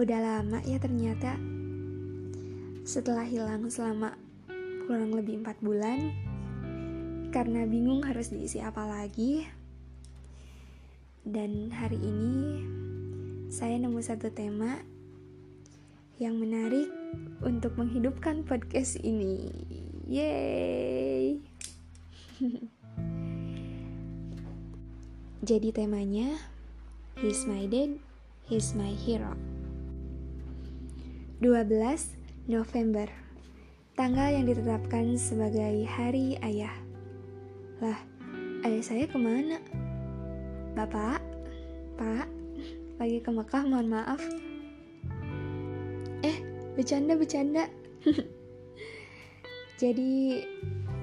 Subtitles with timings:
[0.00, 1.36] Udah lama ya ternyata.
[2.88, 4.16] Setelah hilang selama
[4.88, 6.16] kurang lebih 4 bulan
[7.28, 9.44] Karena bingung harus diisi apa lagi.
[11.20, 12.64] Dan hari ini
[13.52, 14.80] Saya nemu satu tema
[16.16, 16.88] Yang menarik
[17.44, 19.52] Untuk menghidupkan podcast ini.
[20.08, 21.44] Yeay!
[25.52, 26.40] Jadi temanya
[27.20, 28.00] He's my dad,
[28.48, 29.36] he's my hero
[31.40, 33.08] 12 November
[33.96, 36.76] Tanggal yang ditetapkan sebagai Hari Ayah
[37.80, 37.96] Lah,
[38.68, 39.56] ayah saya ke mana?
[40.76, 41.16] Bapak?
[41.96, 42.28] Pak?
[43.00, 44.20] Lagi ke Mekah, mohon maaf
[46.20, 46.44] Eh,
[46.76, 47.72] bercanda-bercanda
[49.80, 50.44] Jadi,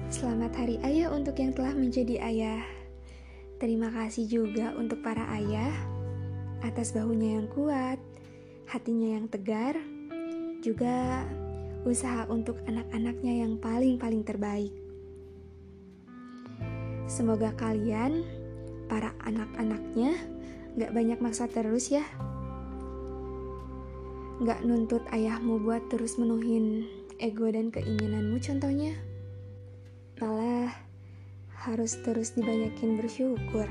[0.06, 2.62] selamat Hari Ayah untuk yang telah menjadi ayah
[3.58, 5.74] Terima kasih juga untuk para ayah
[6.62, 7.98] atas bahunya yang kuat,
[8.70, 9.74] hatinya yang tegar,
[10.58, 11.22] juga
[11.86, 14.74] usaha untuk anak-anaknya yang paling-paling terbaik.
[17.08, 18.26] Semoga kalian,
[18.90, 20.18] para anak-anaknya,
[20.76, 22.04] gak banyak maksa terus ya.
[24.44, 26.86] Gak nuntut ayahmu buat terus menuhin
[27.18, 28.94] ego dan keinginanmu contohnya.
[30.20, 30.74] Malah
[31.64, 33.66] harus terus dibanyakin bersyukur.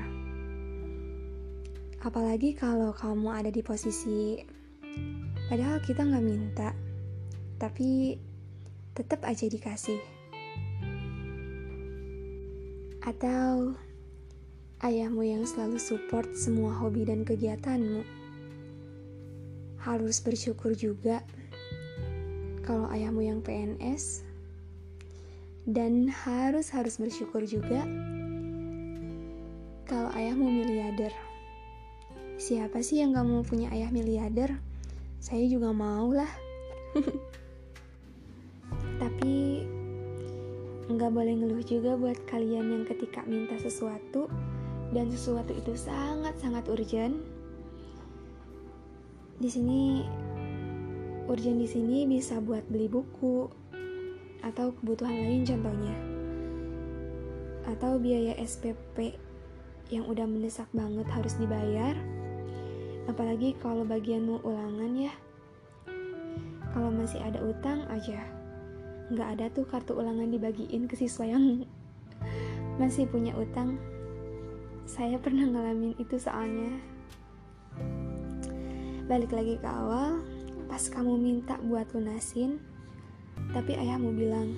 [2.02, 4.38] Apalagi kalau kamu ada di posisi
[5.48, 6.76] Padahal kita nggak minta,
[7.58, 8.16] tapi
[8.94, 10.00] tetap aja dikasih.
[13.04, 13.74] Atau
[14.82, 18.02] ayahmu yang selalu support semua hobi dan kegiatanmu.
[19.78, 21.22] Harus bersyukur juga
[22.62, 24.22] kalau ayahmu yang PNS
[25.68, 27.84] dan harus harus bersyukur juga
[29.84, 31.12] kalau ayahmu miliarder.
[32.38, 34.54] Siapa sih yang gak mau punya ayah miliarder?
[35.18, 36.30] saya juga mau lah
[41.08, 44.28] nggak boleh ngeluh juga buat kalian yang ketika minta sesuatu
[44.92, 47.16] dan sesuatu itu sangat-sangat urgent
[49.40, 50.04] di sini
[51.24, 53.48] urgent di sini bisa buat beli buku
[54.44, 55.96] atau kebutuhan lain contohnya
[57.72, 59.16] atau biaya SPP
[59.88, 61.96] yang udah mendesak banget harus dibayar
[63.08, 65.14] Apalagi kalau bagianmu ulangan ya.
[66.76, 68.37] Kalau masih ada utang aja.
[69.08, 71.64] Nggak ada tuh kartu ulangan dibagiin ke siswa yang
[72.80, 73.80] masih punya utang.
[74.88, 76.76] Saya pernah ngalamin itu soalnya.
[79.08, 80.20] Balik lagi ke awal,
[80.68, 82.60] pas kamu minta buat lunasin,
[83.56, 84.52] tapi ayahmu bilang,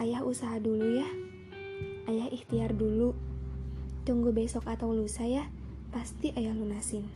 [0.00, 1.08] Ayah usaha dulu ya,
[2.10, 3.14] ayah ikhtiar dulu,
[4.08, 5.46] tunggu besok atau lusa ya,
[5.92, 7.06] pasti ayah lunasin.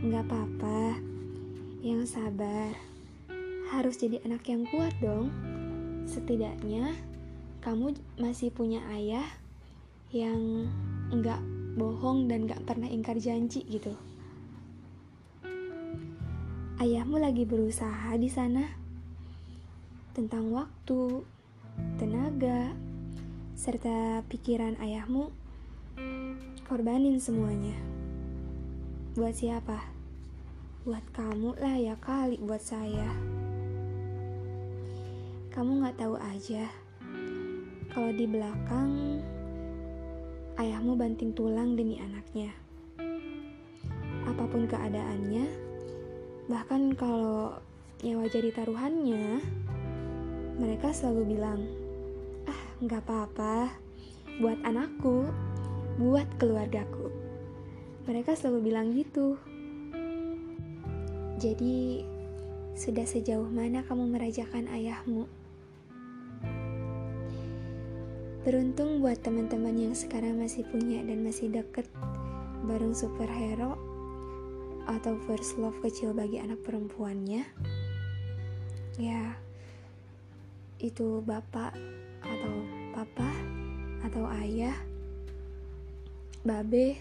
[0.00, 0.96] Nggak apa-apa,
[1.84, 2.89] yang sabar.
[3.70, 5.30] Harus jadi anak yang kuat dong.
[6.10, 6.90] Setidaknya
[7.62, 9.24] kamu masih punya ayah
[10.10, 10.66] yang
[11.14, 11.38] nggak
[11.78, 13.94] bohong dan nggak pernah ingkar janji gitu.
[16.82, 18.66] Ayahmu lagi berusaha di sana
[20.16, 21.22] tentang waktu,
[22.00, 22.74] tenaga,
[23.54, 25.30] serta pikiran ayahmu
[26.66, 27.76] korbanin semuanya.
[29.14, 29.78] Buat siapa?
[30.88, 33.39] Buat kamu lah ya kali buat saya.
[35.50, 36.70] Kamu gak tahu aja
[37.90, 39.18] kalau di belakang
[40.62, 42.54] ayahmu banting tulang demi anaknya.
[44.30, 45.50] Apa pun keadaannya,
[46.46, 47.58] bahkan kalau
[47.98, 49.42] nyawa jadi taruhannya,
[50.54, 51.66] mereka selalu bilang,
[52.46, 53.74] ah gak apa-apa,
[54.38, 55.26] buat anakku
[55.98, 57.10] buat keluargaku.
[58.06, 59.34] Mereka selalu bilang gitu.
[61.42, 62.06] Jadi,
[62.78, 65.39] sudah sejauh mana kamu merajakan ayahmu?
[68.40, 71.84] Beruntung buat teman-teman yang sekarang masih punya dan masih deket
[72.64, 73.76] bareng superhero
[74.88, 77.44] atau first love kecil bagi anak perempuannya.
[78.96, 79.36] Ya,
[80.80, 81.76] itu bapak
[82.24, 82.54] atau
[82.96, 83.30] papa
[84.08, 84.76] atau ayah
[86.40, 86.96] babe,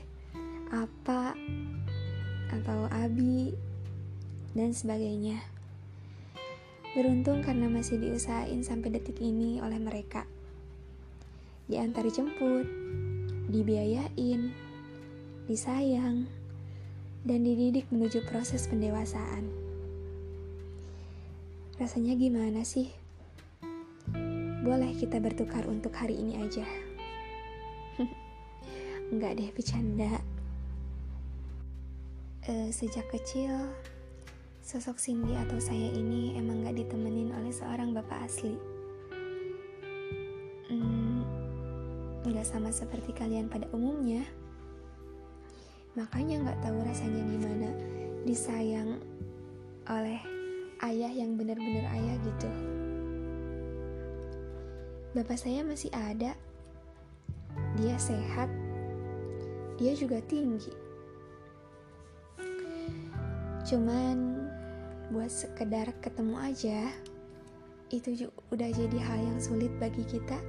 [0.76, 1.32] apa,
[2.52, 3.56] atau abi,
[4.52, 5.40] dan sebagainya.
[6.92, 10.29] Beruntung karena masih diusahain sampai detik ini oleh mereka.
[11.70, 12.66] Diantar jemput,
[13.46, 14.50] dibiayain,
[15.46, 16.26] disayang,
[17.22, 19.46] dan dididik menuju proses pendewasaan.
[21.78, 22.90] Rasanya gimana sih?
[24.66, 26.66] Boleh kita bertukar untuk hari ini aja.
[29.14, 30.18] Enggak deh, bercanda.
[32.50, 33.54] uh, sejak kecil
[34.66, 38.79] sosok Cindy atau saya ini emang gak ditemenin oleh seorang bapak asli.
[42.50, 44.26] Sama seperti kalian pada umumnya.
[45.94, 47.70] Makanya gak tahu rasanya gimana
[48.26, 48.98] disayang
[49.86, 50.18] oleh
[50.82, 52.50] ayah yang benar-benar ayah gitu.
[55.14, 56.34] Bapak saya masih ada.
[57.78, 58.50] Dia sehat.
[59.78, 60.90] Dia juga tinggi
[63.70, 64.50] Cuman
[65.14, 66.90] buat sekedar ketemu aja,
[67.94, 70.42] itu udah jadi hal yang sulit bagi kita.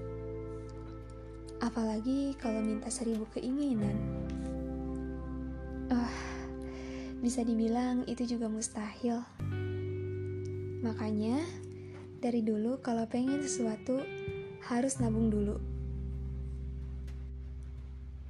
[1.60, 3.96] Apalagi kalau minta seribu keinginan.
[5.92, 6.14] Oh,
[7.20, 9.20] bisa dibilang itu juga mustahil.
[10.80, 11.44] Makanya,
[12.24, 14.00] dari dulu kalau pengen sesuatu
[14.72, 15.60] harus nabung dulu.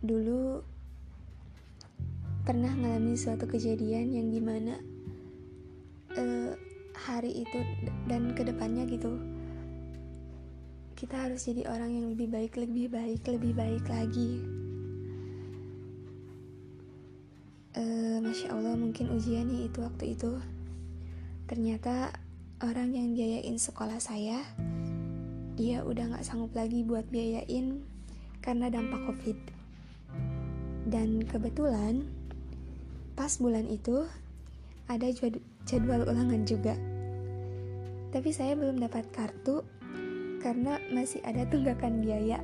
[0.03, 0.43] Dulu
[2.43, 4.75] pernah ngalamin suatu kejadian yang gimana
[6.19, 6.51] uh,
[6.99, 7.61] hari itu
[8.11, 9.40] dan ke depannya gitu
[11.01, 14.45] kita harus jadi orang yang lebih baik lebih baik lebih baik lagi.
[17.73, 20.37] Uh, masya allah mungkin ujiannya itu waktu itu.
[21.49, 22.13] Ternyata
[22.61, 24.45] orang yang biayain sekolah saya
[25.57, 27.81] dia udah gak sanggup lagi buat biayain
[28.45, 29.41] karena dampak covid.
[30.85, 32.05] Dan kebetulan
[33.17, 34.05] pas bulan itu
[34.85, 35.09] ada
[35.65, 36.77] jadwal ulangan juga.
[38.13, 39.65] Tapi saya belum dapat kartu
[40.41, 42.41] karena masih ada tunggakan biaya.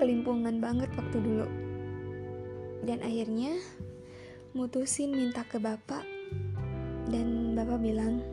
[0.00, 1.48] Kelimpungan banget waktu dulu.
[2.82, 3.60] Dan akhirnya
[4.56, 6.02] mutusin minta ke bapak
[7.12, 8.24] dan bapak bilang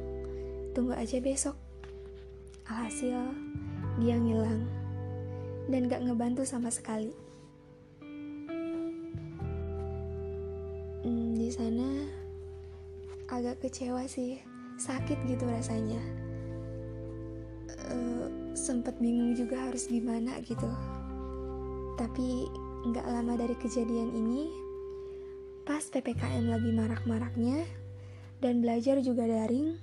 [0.72, 1.60] tunggu aja besok.
[2.66, 3.20] Alhasil
[4.02, 4.66] dia ngilang
[5.70, 7.26] dan gak ngebantu sama sekali.
[11.46, 11.86] di sana
[13.30, 14.42] agak kecewa sih
[14.76, 16.02] sakit gitu rasanya.
[17.92, 20.68] Uh, sempet bingung juga harus gimana gitu.
[21.96, 22.50] Tapi
[22.86, 24.52] nggak lama dari kejadian ini
[25.66, 27.66] pas ppkm lagi marak-maraknya
[28.38, 29.82] dan belajar juga daring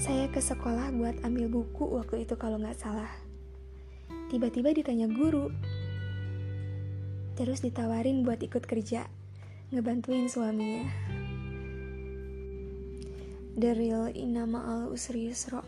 [0.00, 3.12] saya ke sekolah buat ambil buku waktu itu kalau nggak salah.
[4.32, 5.52] Tiba-tiba ditanya guru
[7.36, 9.04] terus ditawarin buat ikut kerja
[9.74, 11.03] ngebantuin suaminya.
[13.54, 15.62] The real inama al usri yusro.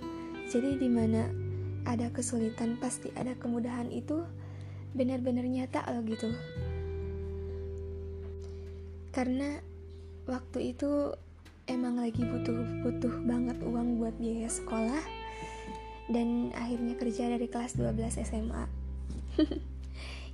[0.50, 1.30] Jadi di mana
[1.86, 4.26] ada kesulitan pasti ada kemudahan itu
[4.94, 6.30] benar-benar nyata loh gitu.
[9.14, 9.62] Karena
[10.26, 11.14] waktu itu
[11.70, 15.02] emang lagi butuh-butuh banget uang buat biaya sekolah
[16.10, 18.64] dan akhirnya kerja dari kelas 12 SMA.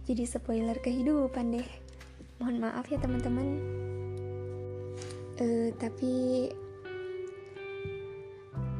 [0.08, 1.68] Jadi spoiler kehidupan deh
[2.42, 3.62] mohon maaf ya teman-teman
[5.38, 6.50] uh, tapi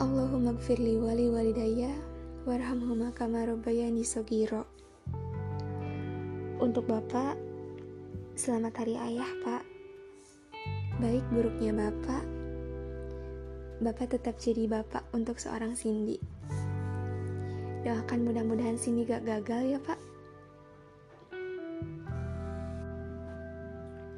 [0.02, 1.94] Allahumma gfirli wali walidayya
[2.42, 4.66] warhamhuma kama rabbayani sogiro
[6.58, 7.38] untuk bapak
[8.34, 9.62] selamat hari ayah pak.
[10.98, 12.26] Baik buruknya bapak
[13.78, 16.18] bapak tetap jadi bapak untuk seorang Cindy.
[17.86, 20.02] Doakan mudah-mudahan Cindy gak gagal ya pak.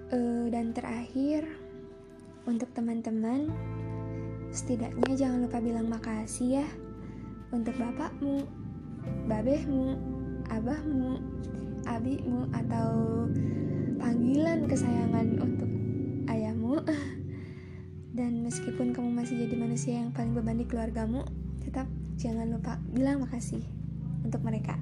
[0.08, 1.44] Uh, dan terakhir,
[2.48, 3.52] untuk teman-teman,
[4.54, 6.66] setidaknya jangan lupa bilang makasih ya
[7.50, 8.46] untuk bapakmu,
[9.26, 9.98] babehmu,
[10.46, 11.18] abahmu,
[11.90, 12.90] abimu, atau
[13.98, 15.70] panggilan kesayangan untuk
[16.30, 16.82] ayahmu.
[18.14, 21.26] Dan meskipun kamu masih jadi manusia yang paling beban di keluargamu,
[21.66, 23.62] tetap jangan lupa bilang makasih
[24.22, 24.78] untuk mereka.